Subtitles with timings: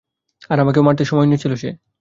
[0.49, 1.69] আর আমাকে মারতেও সময় নিয়েছিল সে।